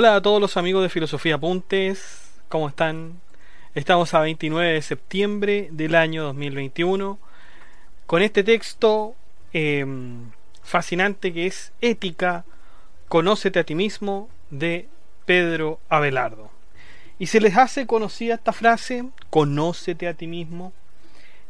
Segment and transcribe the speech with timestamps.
[0.00, 3.20] Hola a todos los amigos de Filosofía Apuntes, ¿cómo están?
[3.74, 7.18] Estamos a 29 de septiembre del año 2021
[8.06, 9.16] con este texto
[9.52, 10.30] em,
[10.62, 12.44] fascinante que es Ética,
[13.08, 14.86] Conócete a ti mismo de
[15.26, 16.52] Pedro Abelardo.
[17.18, 20.72] Y se les hace conocida esta frase, Conócete a ti mismo.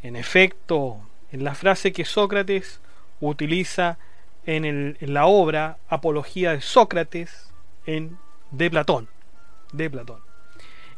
[0.03, 1.03] En efecto,
[1.33, 2.81] en la frase que Sócrates
[3.21, 3.99] utiliza
[4.47, 7.51] en, en la obra Apología de Sócrates
[7.85, 8.17] en
[8.51, 9.09] de Platón.
[9.73, 10.21] De Platón.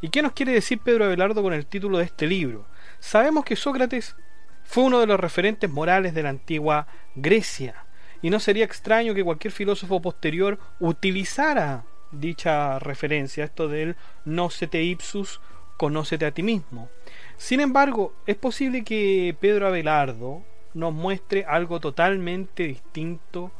[0.01, 2.65] ¿Y qué nos quiere decir Pedro Abelardo con el título de este libro?
[2.99, 4.15] Sabemos que Sócrates
[4.63, 7.85] fue uno de los referentes morales de la antigua Grecia,
[8.21, 13.95] y no sería extraño que cualquier filósofo posterior utilizara dicha referencia, esto del
[14.25, 15.41] no se te ipsus,
[15.77, 16.89] conócete a ti mismo.
[17.37, 23.51] Sin embargo, es posible que Pedro Abelardo nos muestre algo totalmente distinto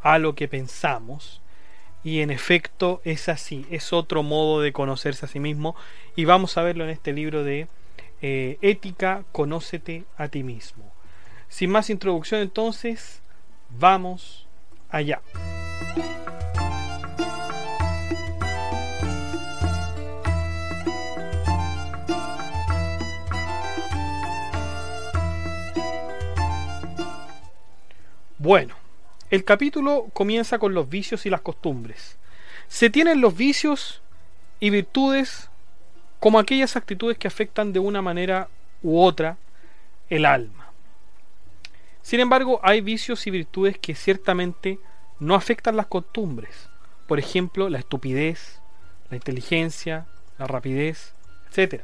[0.00, 1.42] a lo que pensamos
[2.04, 5.74] y en efecto es así, es otro modo de conocerse a sí mismo
[6.14, 7.68] y vamos a verlo en este libro de
[8.22, 10.92] eh, Ética, conócete a ti mismo.
[11.48, 13.22] Sin más introducción entonces,
[13.70, 14.46] vamos
[14.88, 15.20] allá.
[28.38, 28.76] Bueno,
[29.30, 32.18] el capítulo comienza con los vicios y las costumbres.
[32.68, 34.02] Se tienen los vicios
[34.60, 35.50] y virtudes
[36.20, 38.48] como aquellas actitudes que afectan de una manera
[38.82, 39.36] u otra
[40.08, 40.70] el alma.
[42.02, 44.78] Sin embargo, hay vicios y virtudes que ciertamente
[45.18, 46.68] no afectan las costumbres.
[47.08, 48.60] Por ejemplo, la estupidez,
[49.10, 50.06] la inteligencia,
[50.38, 51.14] la rapidez,
[51.50, 51.82] etc.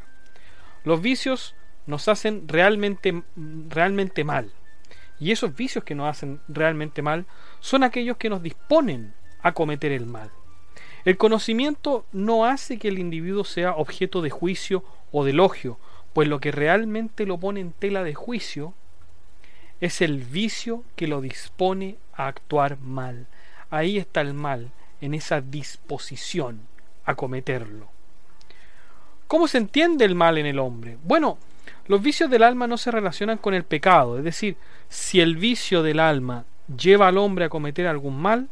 [0.84, 1.54] Los vicios
[1.86, 3.22] nos hacen realmente,
[3.68, 4.52] realmente mal.
[5.22, 7.26] Y esos vicios que nos hacen realmente mal
[7.60, 10.32] son aquellos que nos disponen a cometer el mal.
[11.04, 15.78] El conocimiento no hace que el individuo sea objeto de juicio o de elogio,
[16.12, 18.74] pues lo que realmente lo pone en tela de juicio
[19.80, 23.28] es el vicio que lo dispone a actuar mal.
[23.70, 26.62] Ahí está el mal, en esa disposición
[27.04, 27.86] a cometerlo.
[29.28, 30.98] ¿Cómo se entiende el mal en el hombre?
[31.04, 31.38] Bueno,
[31.86, 34.56] los vicios del alma no se relacionan con el pecado, es decir,
[34.88, 36.44] si el vicio del alma
[36.76, 38.48] lleva al hombre a cometer algún mal,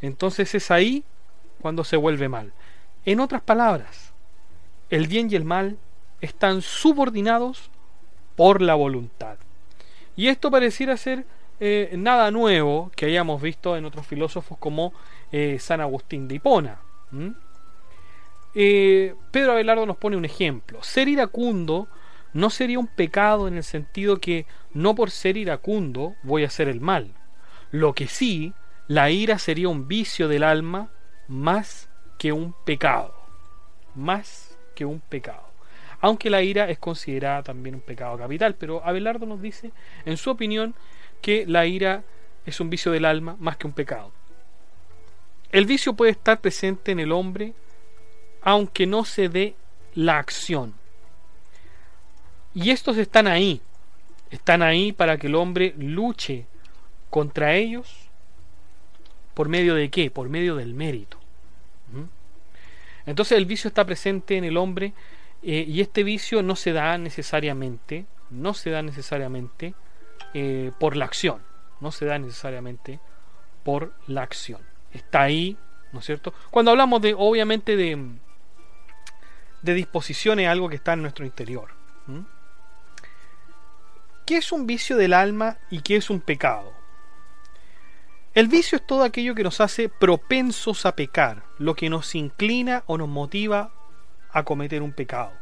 [0.00, 1.04] entonces es ahí
[1.60, 2.52] cuando se vuelve mal.
[3.04, 4.12] En otras palabras,
[4.90, 5.78] el bien y el mal
[6.20, 7.70] están subordinados
[8.36, 9.36] por la voluntad.
[10.16, 11.24] Y esto pareciera ser
[11.60, 14.92] eh, nada nuevo que hayamos visto en otros filósofos como
[15.30, 16.80] eh, San Agustín de Hipona.
[18.54, 20.82] Eh, Pedro Abelardo nos pone un ejemplo.
[20.82, 21.88] Ser iracundo
[22.32, 26.68] no sería un pecado en el sentido que no por ser iracundo voy a hacer
[26.68, 27.12] el mal.
[27.70, 28.52] Lo que sí,
[28.88, 30.90] la ira sería un vicio del alma
[31.28, 31.88] más
[32.18, 33.14] que un pecado.
[33.94, 35.50] Más que un pecado.
[36.00, 39.70] Aunque la ira es considerada también un pecado capital, pero Abelardo nos dice,
[40.04, 40.74] en su opinión,
[41.20, 42.02] que la ira
[42.44, 44.12] es un vicio del alma más que un pecado.
[45.52, 47.54] El vicio puede estar presente en el hombre
[48.42, 49.54] aunque no se dé
[49.94, 50.74] la acción.
[52.54, 53.60] Y estos están ahí,
[54.30, 56.46] están ahí para que el hombre luche
[57.10, 58.08] contra ellos
[59.34, 60.10] por medio de qué?
[60.10, 61.18] Por medio del mérito.
[63.04, 64.92] Entonces el vicio está presente en el hombre
[65.42, 69.74] eh, y este vicio no se da necesariamente, no se da necesariamente
[70.34, 71.42] eh, por la acción,
[71.80, 73.00] no se da necesariamente
[73.64, 74.60] por la acción.
[74.92, 75.56] Está ahí,
[75.92, 76.32] ¿no es cierto?
[76.50, 77.98] Cuando hablamos de, obviamente, de,
[79.62, 81.70] de disposiciones, algo que está en nuestro interior.
[84.24, 86.72] ¿Qué es un vicio del alma y qué es un pecado?
[88.34, 92.84] El vicio es todo aquello que nos hace propensos a pecar, lo que nos inclina
[92.86, 93.72] o nos motiva
[94.30, 95.32] a cometer un pecado.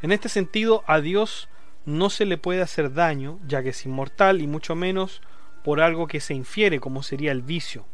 [0.00, 1.48] En este sentido, a Dios
[1.84, 5.20] no se le puede hacer daño, ya que es inmortal y mucho menos
[5.62, 7.84] por algo que se infiere como sería el vicio.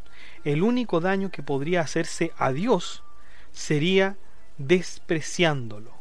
[0.44, 3.02] El único daño que podría hacerse a Dios
[3.50, 4.16] sería
[4.58, 5.92] despreciándolo,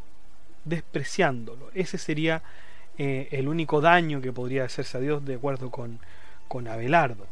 [0.65, 1.71] despreciándolo.
[1.73, 2.43] Ese sería
[2.99, 5.99] eh, el único daño que podría hacerse a Dios de acuerdo con,
[6.49, 7.27] con Abelardo.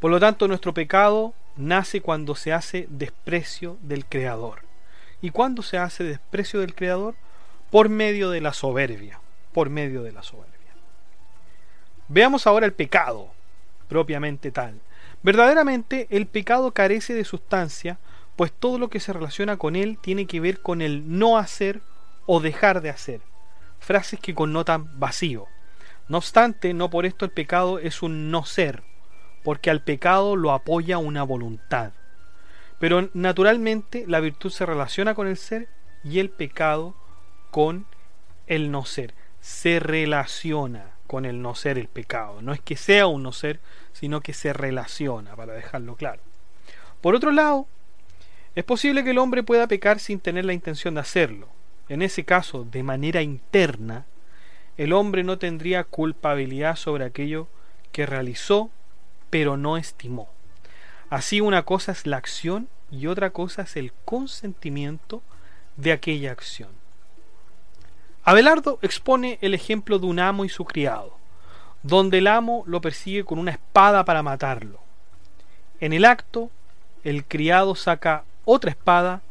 [0.00, 4.62] Por lo tanto, nuestro pecado nace cuando se hace desprecio del Creador.
[5.20, 7.16] ¿Y cuándo se hace desprecio del Creador?
[7.70, 9.20] Por medio de la soberbia.
[9.52, 10.48] Por medio de la soberbia.
[12.08, 13.28] Veamos ahora el pecado,
[13.88, 14.80] propiamente tal.
[15.22, 17.98] Verdaderamente el pecado carece de sustancia,
[18.36, 21.82] pues todo lo que se relaciona con él tiene que ver con el no hacer
[22.24, 23.20] o dejar de hacer.
[23.78, 25.46] Frases que connotan vacío.
[26.08, 28.82] No obstante, no por esto el pecado es un no ser,
[29.44, 31.92] porque al pecado lo apoya una voluntad.
[32.78, 35.68] Pero naturalmente la virtud se relaciona con el ser
[36.04, 36.94] y el pecado
[37.50, 37.86] con
[38.46, 39.14] el no ser.
[39.40, 42.40] Se relaciona con el no ser el pecado.
[42.42, 43.60] No es que sea un no ser,
[43.92, 46.22] sino que se relaciona, para dejarlo claro.
[47.00, 47.66] Por otro lado,
[48.54, 51.48] es posible que el hombre pueda pecar sin tener la intención de hacerlo.
[51.88, 54.06] En ese caso, de manera interna,
[54.76, 57.48] el hombre no tendría culpabilidad sobre aquello
[57.92, 58.70] que realizó
[59.30, 60.28] pero no estimó.
[61.10, 65.22] Así una cosa es la acción y otra cosa es el consentimiento
[65.76, 66.70] de aquella acción.
[68.24, 71.16] Abelardo expone el ejemplo de un amo y su criado,
[71.82, 74.80] donde el amo lo persigue con una espada para matarlo.
[75.80, 76.50] En el acto,
[77.04, 79.22] el criado saca otra espada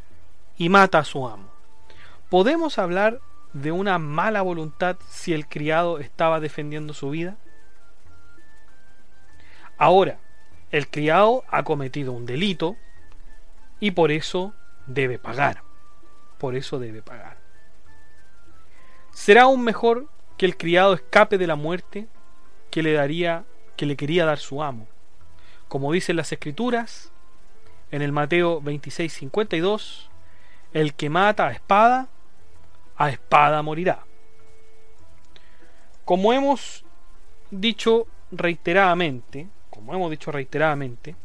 [0.57, 1.56] y mata a su amo.
[2.29, 3.21] ¿Podemos hablar
[3.53, 7.37] de una mala voluntad si el criado estaba defendiendo su vida?
[9.77, 10.19] Ahora,
[10.71, 12.75] el criado ha cometido un delito
[13.79, 14.53] y por eso
[14.87, 15.63] debe pagar.
[16.37, 17.37] Por eso debe pagar.
[19.11, 20.07] ¿Será aún mejor
[20.37, 22.07] que el criado escape de la muerte
[22.69, 23.45] que le daría
[23.77, 24.87] que le quería dar su amo?
[25.69, 27.11] Como dicen las escrituras
[27.89, 30.09] en el Mateo 26:52,
[30.73, 32.09] el que mata a espada
[32.97, 34.03] a espada morirá.
[36.03, 36.83] Como hemos
[37.51, 41.15] dicho reiteradamente, como hemos dicho reiteradamente,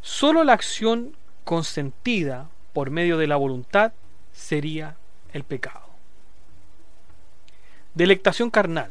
[0.00, 3.92] solo la acción consentida por medio de la voluntad
[4.32, 4.96] sería
[5.32, 5.86] el pecado.
[7.94, 8.90] Delectación carnal.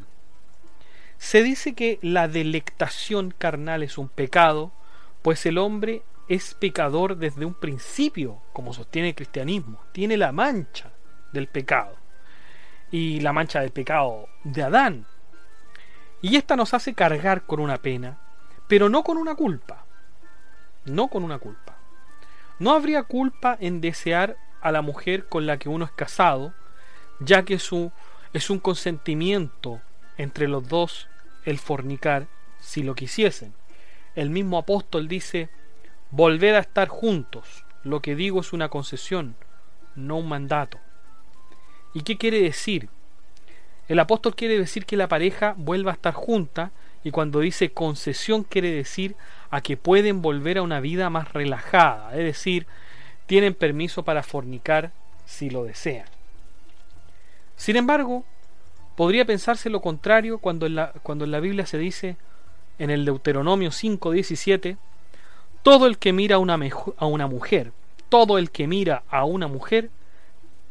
[1.18, 4.72] Se dice que la delectación carnal es un pecado,
[5.22, 9.80] pues el hombre es pecador desde un principio, como sostiene el cristianismo.
[9.94, 10.92] Tiene la mancha
[11.32, 11.96] del pecado.
[12.92, 15.06] Y la mancha del pecado de Adán.
[16.22, 18.18] Y esta nos hace cargar con una pena
[18.68, 19.86] pero no con una culpa.
[20.86, 21.78] No con una culpa.
[22.60, 26.54] No habría culpa en desear a la mujer con la que uno es casado,
[27.20, 27.92] ya que su,
[28.34, 29.82] es un consentimiento
[30.18, 31.08] entre los dos
[31.46, 32.28] el fornicar
[32.60, 33.54] si lo quisiesen.
[34.16, 35.50] El mismo apóstol dice,
[36.12, 37.64] volver a estar juntos.
[37.84, 39.36] Lo que digo es una concesión,
[39.96, 40.80] no un mandato.
[41.98, 42.90] ¿Y qué quiere decir?
[43.88, 46.70] El apóstol quiere decir que la pareja vuelva a estar junta
[47.04, 49.16] y cuando dice concesión quiere decir
[49.50, 52.68] a que pueden volver a una vida más relajada, es decir,
[53.26, 54.92] tienen permiso para fornicar
[55.26, 56.06] si lo desean.
[57.56, 58.26] Sin embargo,
[58.96, 62.16] podría pensarse lo contrario cuando en la, cuando en la Biblia se dice
[62.78, 64.78] en el Deuteronomio 5:17,
[65.64, 66.60] todo el que mira a una,
[66.98, 67.72] a una mujer,
[68.08, 69.90] todo el que mira a una mujer,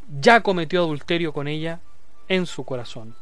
[0.08, 1.80] ya cometió adulterio con ella
[2.28, 3.16] en su corazón.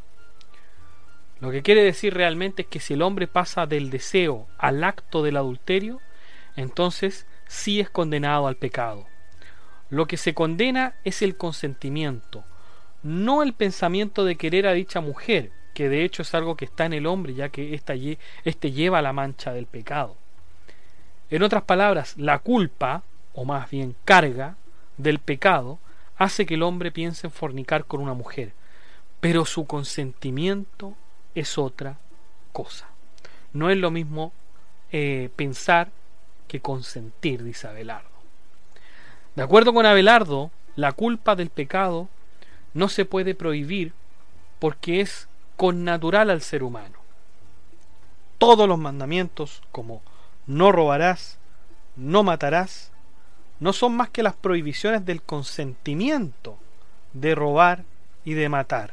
[1.40, 5.22] Lo que quiere decir realmente es que si el hombre pasa del deseo al acto
[5.22, 6.00] del adulterio,
[6.56, 9.06] entonces sí es condenado al pecado.
[9.90, 12.44] Lo que se condena es el consentimiento,
[13.02, 16.86] no el pensamiento de querer a dicha mujer, que de hecho es algo que está
[16.86, 20.16] en el hombre, ya que éste lleva la mancha del pecado.
[21.30, 23.02] En otras palabras, la culpa,
[23.34, 24.56] o más bien carga,
[24.96, 25.78] del pecado,
[26.16, 28.52] hace que el hombre piense en fornicar con una mujer,
[29.20, 30.94] pero su consentimiento
[31.34, 31.98] es otra
[32.52, 32.88] cosas.
[33.52, 34.32] No es lo mismo
[34.92, 35.90] eh, pensar
[36.48, 38.08] que consentir, dice Abelardo.
[39.34, 42.08] De acuerdo con Abelardo, la culpa del pecado
[42.72, 43.92] no se puede prohibir
[44.58, 46.98] porque es connatural al ser humano.
[48.38, 50.02] Todos los mandamientos, como
[50.46, 51.38] no robarás,
[51.96, 52.92] no matarás,
[53.64, 56.58] no son más que las prohibiciones del consentimiento
[57.14, 57.86] de robar
[58.22, 58.92] y de matar.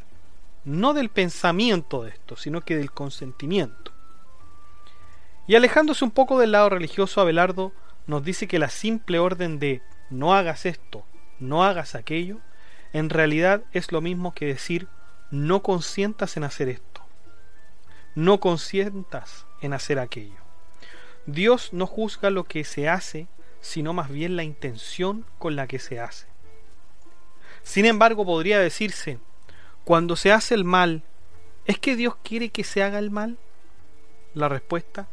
[0.64, 3.92] No del pensamiento de esto, sino que del consentimiento.
[5.46, 7.74] Y alejándose un poco del lado religioso, Abelardo
[8.08, 11.04] nos dice que la simple orden de no hagas esto,
[11.42, 12.40] no hagas aquello,
[12.94, 14.88] en realidad es lo mismo que decir
[15.32, 17.02] no consientas en hacer esto,
[18.16, 20.40] no consientas en hacer aquello.
[21.26, 23.28] Dios no juzga lo que se hace,
[23.62, 26.28] sino más bien la intención con la que se hace.
[27.64, 29.20] Sin embargo, podría decirse,
[29.84, 31.04] cuando se hace el mal,
[31.66, 33.38] ¿es que Dios quiere que se haga el mal?
[34.34, 35.08] La respuesta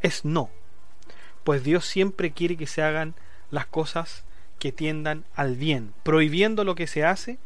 [0.00, 0.50] es no,
[1.44, 3.14] pues Dios siempre quiere que se hagan
[3.50, 4.24] las cosas
[4.58, 7.38] que tiendan al bien, prohibiendo lo que se hace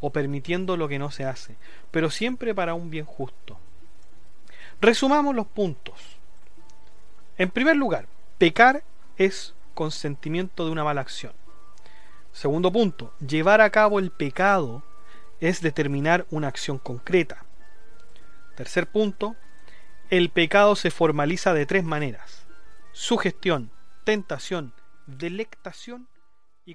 [0.00, 1.56] o permitiendo lo que no se hace,
[1.90, 3.58] pero siempre para un bien justo.
[4.80, 5.94] Resumamos los puntos.
[7.38, 8.06] En primer lugar,
[8.38, 8.82] pecar
[9.16, 11.34] es consentimiento de una mala acción.
[12.32, 14.82] Segundo punto, llevar a cabo el pecado
[15.38, 17.44] es determinar una acción concreta.
[18.56, 19.36] Tercer punto,
[20.10, 22.48] el pecado se formaliza de tres maneras.
[22.92, 23.70] Sugestión,
[24.04, 24.72] tentación,
[25.06, 26.08] delectación
[26.64, 26.74] y